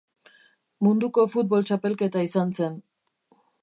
Munduko 0.87 1.27
Futbol 1.35 1.69
Txapelketa 1.69 2.27
izan 2.31 2.59
zen. 2.63 2.85